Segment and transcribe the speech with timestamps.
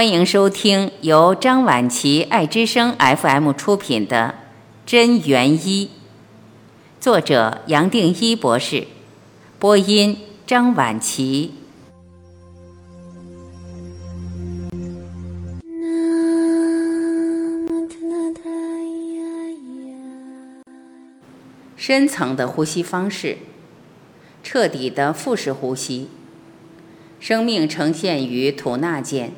[0.00, 4.34] 欢迎收听由张晚琪爱之声 FM 出品的
[4.90, 5.86] 《真元一》，
[6.98, 8.86] 作者杨定一博士，
[9.58, 10.16] 播音
[10.46, 11.52] 张晚琪。
[21.76, 23.36] 深层的呼吸方式，
[24.42, 26.08] 彻底的腹式呼吸。
[27.20, 29.32] 生命呈现于吐纳间。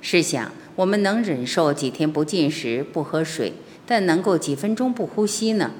[0.00, 3.52] 试想，我们能忍受几天不进食、不喝水，
[3.86, 5.72] 但能够几分钟不呼吸呢？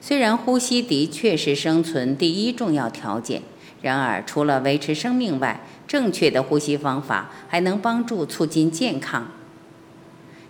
[0.00, 3.42] 虽然呼吸的确是生存第一重要条件，
[3.80, 9.28] 然而除了维持生命外，正确的呼吸方法还能帮助促进健康。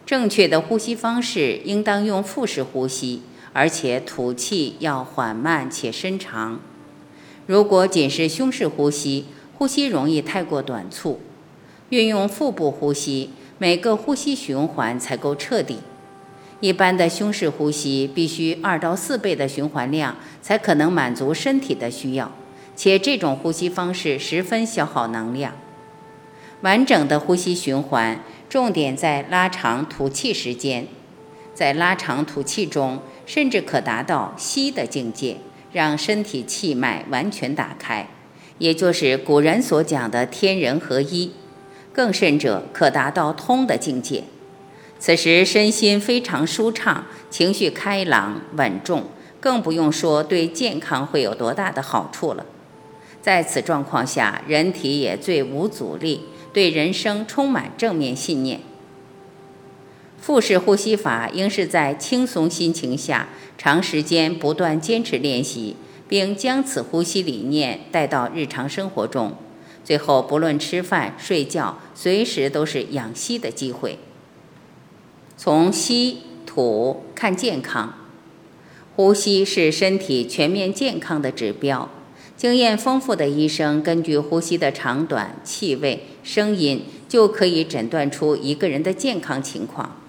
[0.04, 6.60] 正确的呼吸方式应当用腹式呼吸，而且吐气要缓慢且深长。
[7.46, 11.20] 如果仅是胸式呼吸，呼吸容易太过短促。
[11.90, 15.78] 运用腹部呼吸，每个呼吸循环才够彻底。
[16.60, 22.32] 一般的胸式呼吸必须二到四倍的循环量，才可能满足身体的需要，
[22.74, 25.52] 且这种呼吸方式十分消耗能量。
[26.62, 30.86] 完整的呼吸循环重点在拉长吐气时间，
[31.54, 35.36] 在拉长吐气中，甚至可达到吸的境界，
[35.72, 38.08] 让身体气脉完全打开，
[38.58, 41.32] 也就是古人所讲的天人合一。
[41.96, 44.24] 更甚者，可达到通的境界。
[44.98, 49.04] 此时身心非常舒畅，情绪开朗稳重，
[49.40, 52.44] 更不用说对健康会有多大的好处了。
[53.22, 58.60] 在此状况下，人体也最无阻力，对人生充满正面信念。
[60.20, 69.32] 腹式呼吸法应是在轻松心情下，长时间不断坚持练习，并将此呼吸理念带到日常生活中。
[69.86, 74.00] 最后，不论吃饭、睡觉，随时都是养息的机会。
[75.36, 77.94] 从吸吐看健康，
[78.96, 81.88] 呼吸是身体全面健康的指标。
[82.36, 90.00] 经验丰富的医生根据呼吸的长短、气味、声音，就可以诊断出一个人的健康情况。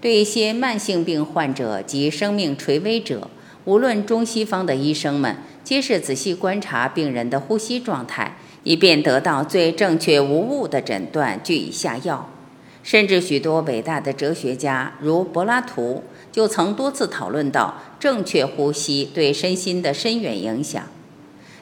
[0.00, 3.28] 对一些慢性病患者及生命垂危者，
[3.66, 8.38] 无论中西方的医生们，皆是仔细观察病人的呼吸状态。
[8.64, 12.28] 以便得到最正确无误的诊断，据以下药。
[12.82, 20.82] 甚至许多伟大的哲学家，如柏拉图，就曾多次讨论到正确呼吸对身心的深远影响。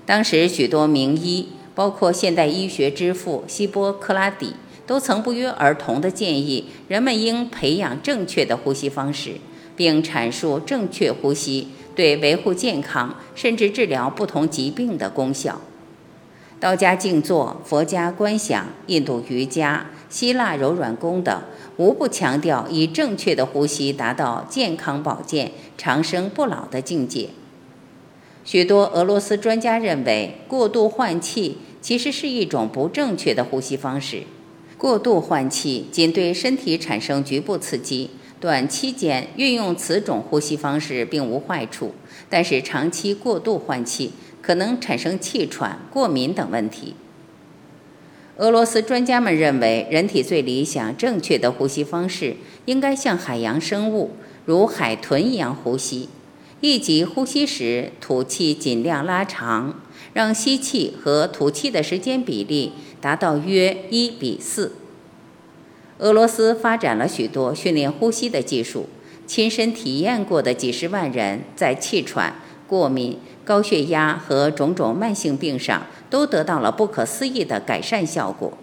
[0.05, 9.35] 当时许多名医，包括现代医学之父希波克拉底，都曾不约而同地建议人们应培养正确的呼吸方式，
[9.77, 15.61] 并阐述正确呼吸对维护健康甚至治疗不同疾病的功效。
[16.63, 21.43] 道家静坐、佛家观想、印度瑜伽、希腊柔软功等，
[21.77, 27.31] 无不强调以正确的呼吸达到健康保健、长生不老的境界。
[28.45, 34.23] 许多俄罗斯专家认为，过度换气其实是一种不正确的呼吸方式。
[34.79, 41.93] 过度换气仅对身体产生局部刺激，短期间运用此种呼吸方式并无坏处，
[42.31, 44.13] 但是长期过度换气。
[44.43, 46.95] 可能产生气喘、过敏等问题。
[48.37, 54.11] 俄罗斯专家们认为，人体最理想、正确的呼吸方式应该像海洋生物，
[54.45, 56.09] 如海豚一样呼吸。
[56.61, 59.81] 一级呼吸时，吐气尽量拉长，
[60.13, 64.73] 让吸气和吐气的时间比例达到约一比四。
[65.99, 68.89] 俄罗斯发展了许多训练呼吸的技术，
[69.27, 72.37] 亲身体验过的几十万人在气喘、
[72.73, 73.19] 过敏。
[73.45, 78.57] 高血压和种种慢性病上都得到了不可思议的改善效果。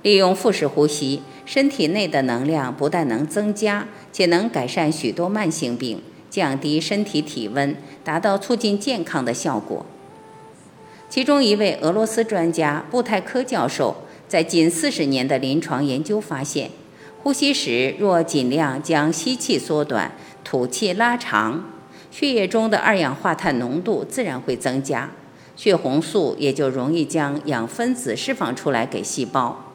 [0.00, 9.84] 利用腹式呼吸，身体内的能量不但能增加，且能改善许多慢性病，降低身体体温，达到促进健康的效果。
[11.10, 13.96] 其中一位俄罗斯专家布泰科教授
[14.26, 16.70] 在近四十年的临床研究发现，
[17.22, 20.12] 呼吸时若尽量将吸气缩短，
[20.42, 21.64] 吐气拉长。
[22.18, 25.10] 血液中的二氧化碳浓度自然会增加，
[25.54, 29.74] 血红素也就容易将氧分子释放出来给细胞。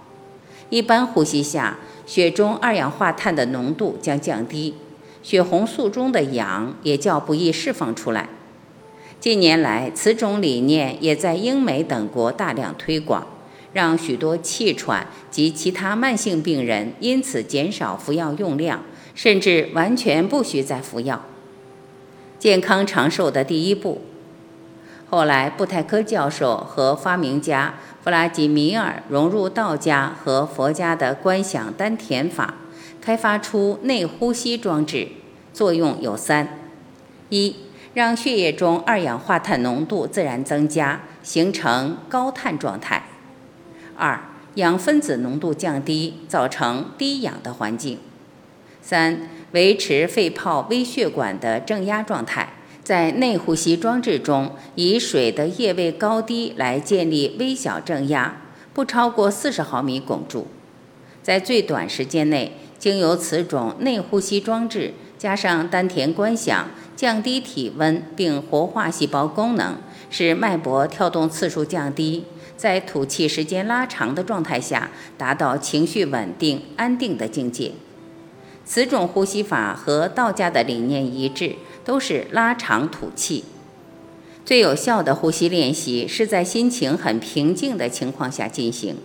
[0.71, 1.77] 一般呼吸下，
[2.07, 4.73] 血中二氧化碳的浓度将降低，
[5.21, 8.27] 血红素中的氧也较不易释放出来。
[9.19, 13.27] 近年来，此种理念也在英美等国大量推广，
[13.71, 18.81] 让许多气喘及其他慢性病人因此减少服药用量，
[19.13, 21.23] 甚至完全不需再服药。
[22.41, 24.01] 健康长寿的第一步。
[25.07, 32.55] 后来，布泰科教授和发明家弗拉基米尔融入道家和佛家的观想丹田法，
[32.99, 35.09] 开发出内呼吸装置，
[35.53, 36.57] 作用有三：
[37.29, 37.57] 一、
[37.93, 43.03] 让血液中二氧化碳浓度自然增加，形成高碳状态；
[43.95, 44.19] 二、
[44.55, 47.97] 氧分子浓度降低，造成低氧的环境；
[48.81, 52.53] 三、维持肺泡微血管的正压状态。
[52.83, 58.41] 在内呼吸装置中，以水的液位高低来建立微小正压，
[58.73, 60.47] 不超过四十毫米汞柱。
[61.21, 69.77] 在最短时间内，经由此种内呼吸装置加上丹田观想，降低体温并活化细胞功能，
[70.09, 72.25] 使脉搏跳动次数降低，
[72.57, 77.71] 在吐气时间拉长的状态下，达到情绪稳定安定的境界。
[78.71, 81.57] 此种呼吸法和道家的理念一致。
[81.83, 83.43] 都是拉长吐气，
[84.45, 88.95] 最有效的呼吸练习是在心情很平静的情况下进行，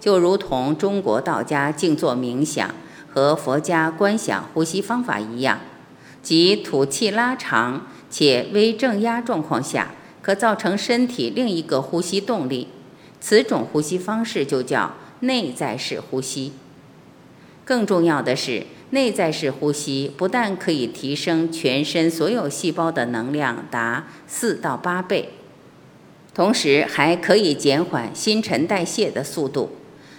[0.00, 2.74] 就如同中国道家静坐冥想
[3.06, 5.60] 和佛家观想呼吸方法一样，
[6.22, 9.90] 即吐气拉长且微正压状况下，
[10.22, 12.68] 可造成身体另一个呼吸动力。
[13.20, 16.54] 此种呼吸方式就叫内在式呼吸。
[17.66, 18.66] 更重要的是。
[18.92, 25.30] 内在式呼吸不但可以提升全身所有细胞的能量达四到八倍，
[26.34, 29.70] 同时还可以减缓新陈代谢的速度。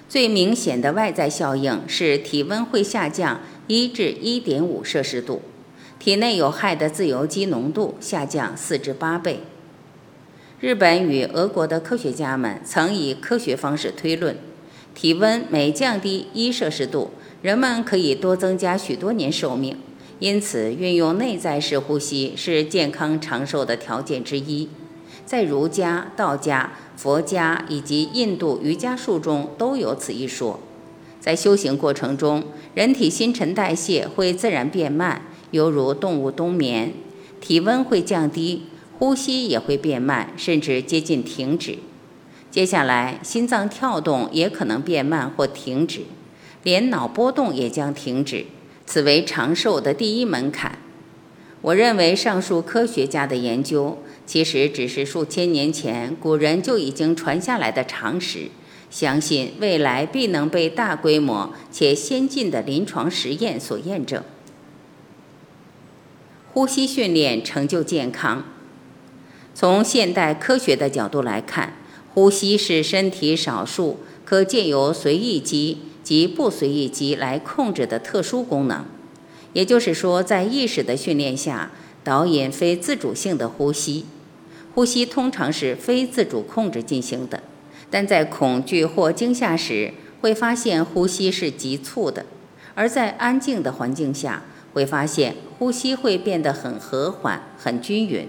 [0.09, 5.43] 最明显的外在效应是体温会下降一至一点五摄氏度，
[5.99, 9.41] 体内有害的自由基浓度下降四至八倍。
[10.59, 14.35] 日本与俄国的科学家们曾以科学方式推论，
[14.95, 17.11] 体温每降低一摄氏度。
[17.43, 19.75] 人们可以多增加许多年寿命，
[20.19, 24.69] 因此运用内在式呼吸是健康长寿的条件之一。
[25.25, 30.61] 在儒家、道家、佛家以及印度瑜伽术中都有此一说。
[31.19, 32.45] 在修行过程中，
[32.75, 36.91] 人体新陈代谢会自然变慢，犹如动物冬眠；
[37.41, 38.67] 体温会降低，
[38.97, 41.79] 呼吸也会变慢，甚至接近停止。
[42.49, 46.03] 接下来，心脏跳动也可能变慢或停止。
[46.63, 48.45] 连脑波动也将停止，
[48.85, 50.79] 此为长寿的第一门槛。
[51.61, 58.49] 我认为上述科学家的研究其实只是数千年前古人就已经传下来的常识，
[58.89, 64.21] 相信未来必能被大规模且先进的临床实验所验证。
[66.51, 68.43] 呼吸训练成就健康。
[69.55, 71.77] 从现代科学的角度来看，
[72.13, 75.77] 呼吸是身体少数可借由随意肌。
[76.03, 78.85] 及不随意及来控制的特殊功能，
[79.53, 81.71] 也就是说，在意识的训练下，
[82.03, 84.05] 导引非自主性的呼吸。
[84.75, 87.41] 呼吸通常是非自主控制进行的，
[87.89, 92.23] 但在恐惧或惊吓时，会发现呼吸是急促的；
[92.73, 98.27] 而在安静的环境下，会发现呼吸会变得很和缓、很均匀。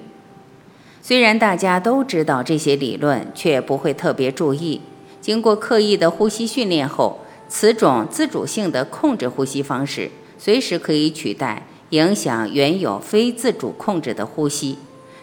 [1.01, 4.83] 虽然大家都知道这些理论，却不会特别注意。
[5.21, 14.79] 经过刻意的呼吸训练后，此种自主性的控制呼吸方式，随时可以取代影响原有非自主控制的呼吸。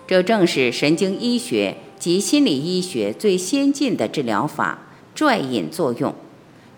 [0.08, 4.80] 这正是神经医学及心理医学最先进的治疗法——
[5.16, 6.14] 拽引作用，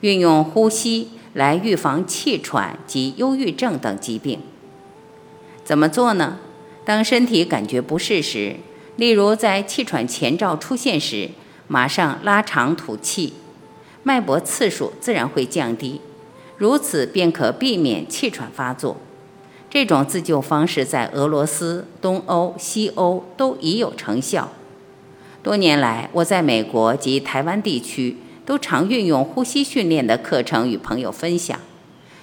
[0.01, 4.39] 运用呼吸来预防气喘及忧郁症等疾病。
[5.63, 6.39] 怎么做呢？
[6.85, 8.57] 当身体感觉不适时，
[8.97, 11.29] 例如在气喘前兆出现时，
[11.67, 13.33] 马上拉长吐气。
[14.03, 16.01] 脉搏次数自然会降低，
[16.57, 18.97] 如此便可避免气喘发作。
[19.69, 24.51] 这种自救方式在俄罗斯、东欧、西欧都已有成效。
[25.41, 31.59] 多年来，我在美国及台湾地区都常运用呼吸训练的课程与朋友分享，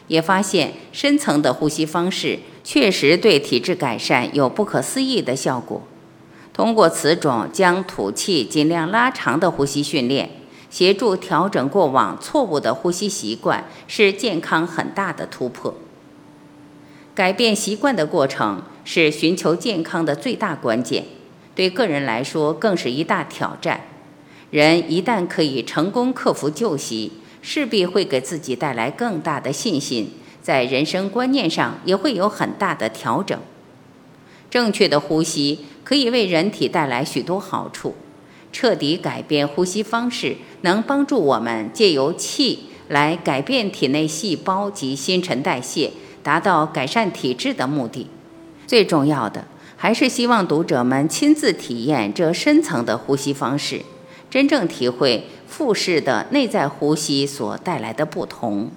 [0.07, 5.83] 也发现深层的呼吸方式确实对体质改善有不可思议的效果。
[6.53, 10.31] 通过此种将吐气尽量拉长的呼吸训练。
[10.71, 15.75] 协助调整过往错误的呼吸习惯是健康很大的突破。
[17.15, 21.05] 改变习惯的过程是寻求健康的最大关键，
[21.55, 23.81] 对个人来说更是一大挑战。
[24.51, 27.13] 人一旦可以成功克服旧习，
[27.43, 33.39] 势必会给自己带来更大的信心，在人生观念上也会有很大的调整。
[34.49, 37.95] 正确的呼吸可以为人体带来许多好处。
[38.53, 45.93] 彻底改变呼吸方式，能帮助我们借由气来改变体内细胞及新陈代谢，
[46.23, 48.09] 达到改善体质的目的。
[48.67, 49.45] 最重要的
[49.77, 53.83] 还是希望读者们亲自体验这深层的呼吸方式，
[54.29, 58.71] 真正体会腹式的内在呼吸所带来的不同。